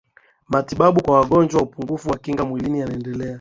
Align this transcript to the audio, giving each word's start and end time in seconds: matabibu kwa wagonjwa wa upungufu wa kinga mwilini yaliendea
matabibu 0.49 1.03
kwa 1.03 1.19
wagonjwa 1.19 1.57
wa 1.61 1.67
upungufu 1.67 2.09
wa 2.09 2.17
kinga 2.17 2.45
mwilini 2.45 2.79
yaliendea 2.79 3.29